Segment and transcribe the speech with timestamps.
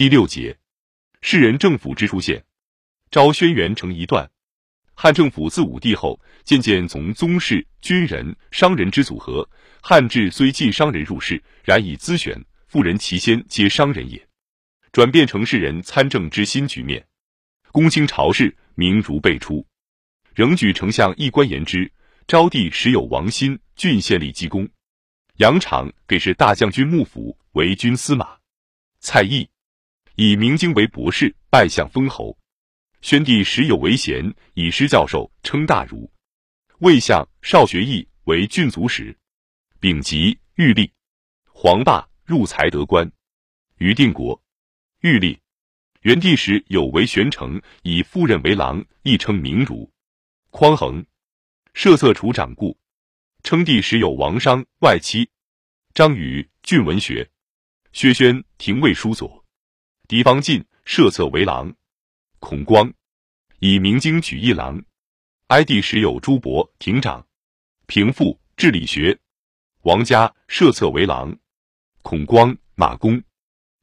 [0.00, 0.56] 第六节，
[1.20, 2.42] 士人政府之出现。
[3.10, 4.30] 昭轩辕成一段。
[4.94, 9.46] 汉政府自武帝后，渐渐从宗室、军人、商人之组合。
[9.82, 14.26] 汉制虽禁商人入仕，然以资选富人其先皆商人也，
[14.90, 17.06] 转变成士人参政之新局面。
[17.70, 19.66] 公卿朝士，名如辈出。
[20.34, 21.92] 仍举丞相一官言之：
[22.26, 24.66] 昭帝时有王欣，郡县吏积功。
[25.36, 28.38] 杨敞给事大将军幕府，为军司马。
[29.02, 29.46] 蔡邕
[30.22, 32.36] 以明经为博士，拜相封侯。
[33.00, 36.12] 宣帝时有为贤，以师教授，称大儒。
[36.80, 39.16] 魏相邵学义为郡卒史。
[39.80, 40.92] 丙吉，玉立。
[41.46, 43.10] 黄霸入才得官。
[43.78, 44.38] 于定国，
[45.00, 45.40] 玉立。
[46.02, 49.90] 元帝时有为玄成，以夫人为郎，亦称明儒。
[50.50, 51.02] 匡衡，
[51.72, 52.78] 设策除长故。
[53.42, 55.30] 称帝时有王商外戚。
[55.94, 57.26] 张禹，郡文学。
[57.94, 59.39] 薛宣，廷尉书左。
[60.10, 61.72] 狄方进，设策为郎。
[62.40, 62.92] 孔光，
[63.60, 64.82] 以明经举一郎。
[65.46, 67.24] 哀帝时有朱伯亭长。
[67.86, 69.16] 平复，治理学。
[69.82, 71.32] 王家，设策为郎。
[72.02, 73.22] 孔光、马公，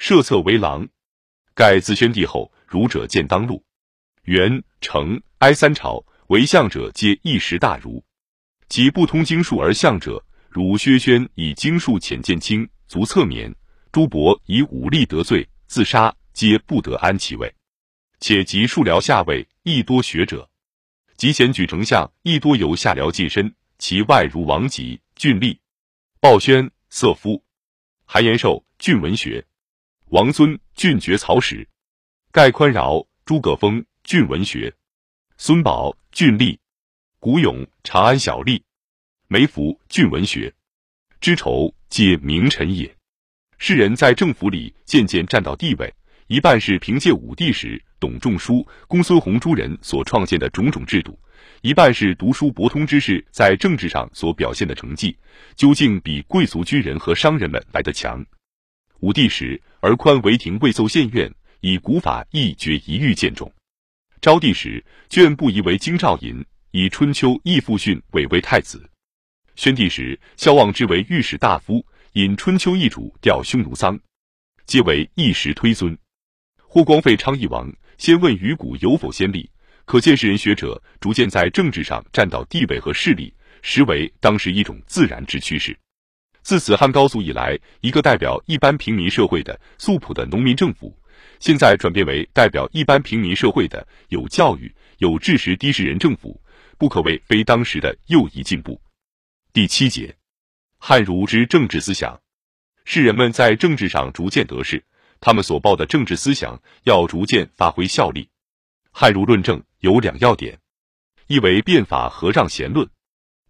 [0.00, 0.88] 设策为郎。
[1.54, 3.64] 盖自宣帝后，儒者见当路。
[4.24, 8.04] 元、成、哀三朝为相者，皆一时大儒。
[8.68, 13.52] 及不通经术而相者，如薛宣以经术浅见轻，足侧免；
[13.92, 17.54] 朱伯以武力得罪，自杀，皆不得安其位。
[18.20, 20.48] 且及数僚下位，亦多学者；
[21.16, 23.54] 及贤举丞相，亦多由下僚近身。
[23.78, 25.56] 其外如王吉、郡吏、
[26.18, 27.44] 鲍宣、瑟夫、
[28.04, 29.40] 韩延寿、郡文学；
[30.06, 31.64] 王尊、郡爵曹史；
[32.32, 34.72] 盖宽饶、诸葛丰、郡文学；
[35.36, 36.58] 孙宝、郡吏；
[37.20, 38.60] 古勇、长安小吏；
[39.28, 40.52] 梅福、郡文学。
[41.20, 42.97] 知仇皆名臣也。
[43.58, 45.92] 世人在政府里渐渐占到地位，
[46.28, 47.82] 一半是凭借武帝时。
[48.00, 51.18] 董仲舒、公孙弘诸人所创建的种种制度，
[51.62, 55.16] 一半是读书博通之士在政治上所表现的成绩，
[55.56, 58.24] 究竟比贵族军人和商人们来得强。
[59.00, 61.28] 武帝时，而宽为廷尉奏献院，
[61.60, 63.48] 以古法一决一狱见重；
[64.20, 68.78] 昭帝时，卷不疑为京兆尹，以春秋义父训委为太子；
[69.56, 71.84] 宣帝时，萧望之为御史大夫，
[72.18, 73.96] 引春秋易主调匈奴桑，
[74.66, 75.96] 皆为一时推尊。
[76.56, 77.72] 霍光废昌邑王。
[77.96, 79.48] 先问于谷有否先例？
[79.84, 85.78] 可见世人学者逐渐在政治上占到地位和势力，实为当时一种自然之趋势。
[86.42, 90.92] 自此汉高祖以来，一个代表一般平民社会的素朴的农民政府，
[91.38, 96.40] 现在转变为代表一般平民社会的有教育、有知识的士人政府，
[96.78, 98.80] 不可谓非当时的又一进步。
[99.52, 100.12] 第七节，
[100.78, 102.20] 汉儒之政治思想，
[102.84, 104.84] 士人们在政治上逐渐得势。
[105.20, 108.28] 他们所抱的政治思想要逐渐发挥效力。
[108.92, 110.58] 汉儒论政有两要点：
[111.26, 112.88] 一为变法和让贤论。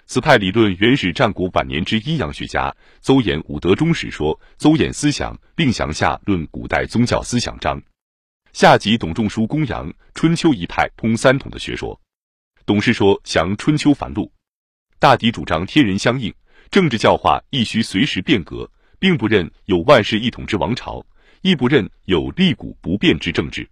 [0.06, 7.80] 此派理论原始战国晚年之阴阳学家邹衍《武德中史说》，邹衍思想并详下论古代宗教思想章。
[8.54, 12.00] 下集董仲舒公羊春秋一派通三统的学说。
[12.64, 14.32] 董氏说降春秋繁露，
[14.98, 16.34] 大抵主张天人相应，
[16.70, 21.04] 政治教化亦需随时变革，并不认有万世一统之王朝。
[21.42, 23.68] 亦不认有立古不变之政治，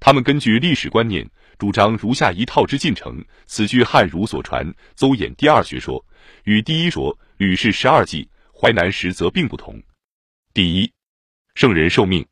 [0.00, 1.24] 他们根据历史观念，
[1.56, 3.24] 主张如下一套之进程。
[3.46, 4.66] 此据汉儒所传。
[4.96, 6.04] 邹衍第二学说
[6.42, 8.24] 与第一说《吕氏十二纪》
[8.60, 9.80] 《淮南时》则并不同。
[10.52, 10.92] 第一，
[11.54, 12.26] 圣人受命，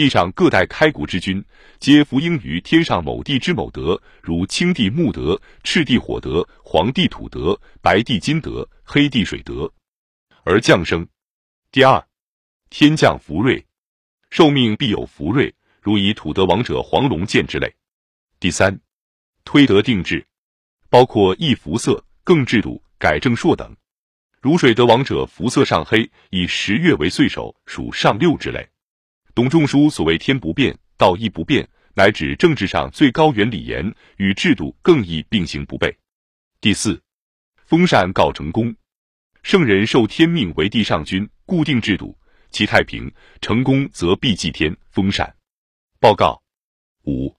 [0.00, 1.44] 地上各代开国之君，
[1.78, 9.70] 皆服膺于天上某地之某德，如青帝木德、赤帝火德、黄帝土德、白帝金德、黑帝水德，
[10.42, 11.06] 而降生。
[11.70, 12.02] 第二，
[12.70, 13.62] 天降福瑞。
[14.30, 17.70] 受命必有福瑞，如以土德王者黄龙剑之类。
[18.38, 18.80] 第三，
[19.44, 20.26] 推德定制，
[20.88, 23.76] 包括易服色、更制度、改正朔等。
[24.40, 28.66] 如水德王者服色上黑，以十月为岁首，属上六之类。
[29.40, 35.90] 董仲舒所谓天不变，道义不变，乃指政治上最高原理言与制度更易并行不悖。
[36.60, 37.00] 第四，
[37.64, 38.76] 封禅告成功，
[39.42, 42.14] 圣人受天命为地上君，固定制度。
[42.50, 43.10] 其太平
[43.40, 45.34] 成功，则必祭天封禅。
[45.98, 46.38] 报告
[47.06, 47.34] 五，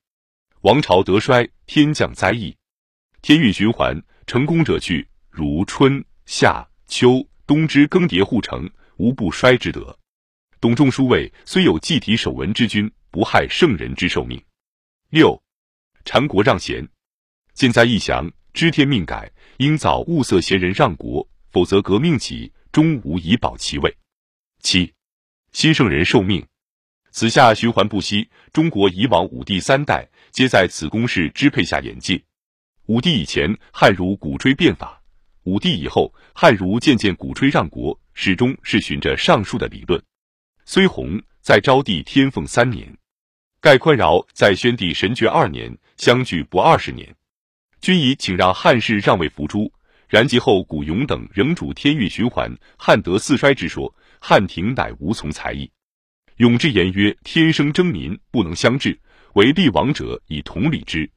[0.62, 2.58] 王朝得衰，天降灾异，
[3.22, 3.96] 天运循环，
[4.26, 8.68] 成功者去，如春夏秋冬之更迭互成，
[8.98, 9.96] 无不衰之德。
[10.62, 14.40] 董仲舒谓：虽有祭体守文之君，不害圣人之寿命。
[15.10, 15.42] 六，
[16.06, 16.88] 禅国让贤，
[17.56, 23.98] 现在义祥，知天命改，应早物色贤人让国，否则革命起，终无以保其位。
[24.62, 24.94] 七。
[25.52, 26.46] 新圣人受命，
[27.10, 28.30] 此下循环不息。
[28.54, 32.22] 中国以往五帝三代皆在此公式支配下演进。
[32.86, 35.02] 武帝以前，汉儒鼓吹变法；
[35.44, 40.00] 武帝以后，汉儒渐渐鼓吹让国，始终是循着上述的理论。
[40.66, 42.96] 虽弘在昭帝天凤三年，
[43.60, 47.14] 盖宽饶在宣帝神爵二年，相距不二十年，
[47.82, 49.72] 均以请让汉室让位伏诛。
[50.08, 55.72] 然及后古勇等仍主天运循环、汉德四衰之说，汉廷乃无从才艺。
[56.36, 59.00] 永之言曰：“天生争民，不能相治，
[59.36, 61.10] 为立王者以同理之。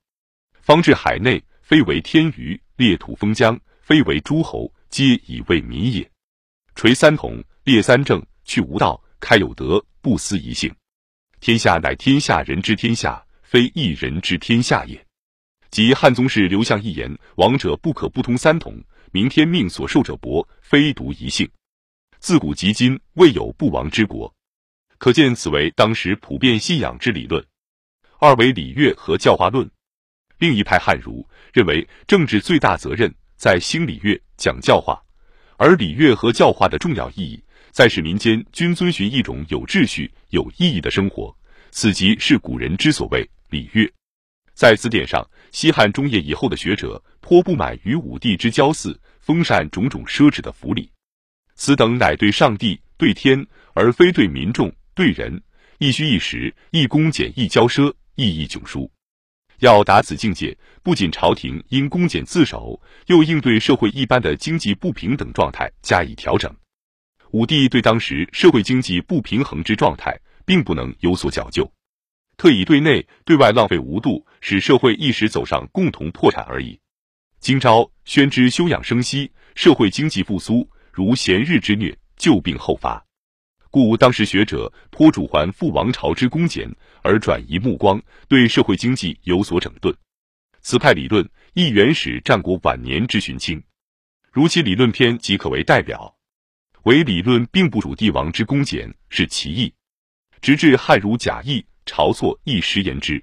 [0.62, 6.08] 方至海内，非为天娱；列土封疆，非为诸侯，皆以为民也。
[6.76, 10.70] 垂三统，列三政，去无道，开有德，不思一姓。
[11.40, 15.02] 天下乃天下人之天下，非一人之天下也。”
[15.72, 18.78] 即汉宗室刘向一言：“王者不可不通三统，
[19.12, 21.48] 明天命所受者薄，非独一姓。
[22.20, 24.30] 自古及今，未有不亡之国。”
[24.98, 27.42] 可见此为当时普遍信仰之理论。
[28.18, 29.68] 二为礼乐和教化论。
[30.36, 35.02] 另一派汉儒认为，政治最大责任在兴礼乐、讲教化，
[35.56, 41.34] 而礼乐和教化的重要意义，在使民间均遵循一种有秩序、有意义的生活。
[41.70, 43.90] 此即是古人之所谓礼乐。
[44.54, 50.88] 在此点上，西汉中叶以后的学者颇不满于武帝之骄肆、封禅种种奢侈的福利，
[51.56, 55.42] 此等乃对上帝、对天，而非对民众、对人，
[55.78, 58.88] 一虚一实，一恭俭，一骄奢，意义迥殊。
[59.60, 66.54] 要达此境界，不仅朝廷应恭俭自守，又应对社会一般的经济不平等状态加以调整。
[67.30, 71.70] 武帝对当时社会经济不平衡之状态，并不能有所矫就。
[72.36, 76.78] 特以对内对外浪费无度，使社会一时走上共同破产而已。
[77.40, 83.04] 今朝宣之休养生息，社会经济复苏，如闲日之虐，旧病后发。
[83.74, 86.72] 故当时学者颇主还父王朝之公俭，
[87.02, 89.92] 而转移目光，对社会经济有所整顿。
[90.60, 93.60] 此派理论亦原始战国晚年之荀卿，
[94.30, 96.16] 如其理论篇即可为代表。
[96.84, 99.74] 唯理论并不主帝王之公俭，是其意。
[100.40, 101.66] 直至汉儒贾谊。
[101.84, 103.22] 晁错一时言之，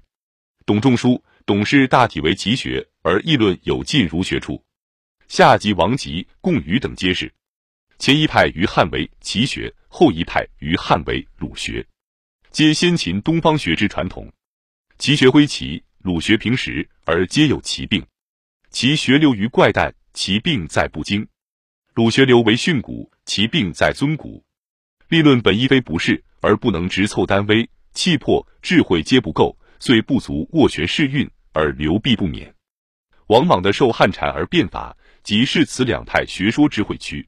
[0.66, 4.62] 董仲舒、董氏大体为齐学，而议论有近儒学处。
[5.30, 7.34] 下及王吉、贡禹等皆是。
[7.98, 11.86] 前一派于汉为齐学，后一派于汉为鲁学，
[12.50, 14.32] 皆先秦东方学之传统。
[14.98, 18.02] 齐学归齐，鲁学平时，而皆有其病。
[18.70, 21.26] 其学流于怪诞，其病在不精；
[21.94, 24.42] 鲁学流为训诂，其病在尊古。
[25.10, 27.70] 立论本意非不是，而不能直凑丹微。
[27.94, 32.56] 气魄、智慧皆不够，遂不足斡旋世运，而流弊不免。
[33.28, 37.28] 王莽的受汉禅而变法，即是此两派学说之会区。